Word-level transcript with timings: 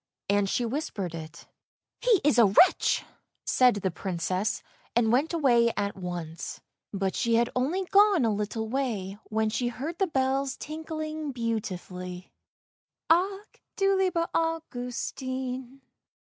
And 0.29 0.49
she 0.49 0.65
whispered 0.65 1.13
it." 1.13 1.45
He 2.01 2.19
is 2.23 2.39
a 2.39 2.47
wretch!" 2.47 3.05
said 3.45 3.75
the 3.75 3.91
Princess, 3.91 4.63
and 4.95 5.11
went 5.11 5.31
away 5.31 5.71
at 5.77 5.95
once. 5.95 6.59
But 6.91 7.15
she 7.15 7.35
had 7.35 7.51
only 7.55 7.85
gone 7.85 8.25
a 8.25 8.33
little 8.33 8.67
way 8.67 9.19
when 9.25 9.51
she 9.51 9.67
heard 9.67 9.99
the 9.99 10.07
bells 10.07 10.57
tinkling 10.57 11.31
beautifully:" 11.33 12.31
Ach 13.11 13.61
du 13.75 13.95
lieber 13.95 14.27
Augustin." 14.33 15.81